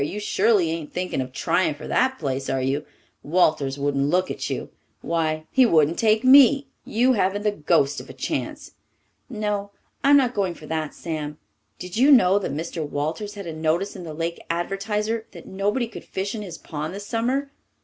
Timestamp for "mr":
12.51-12.83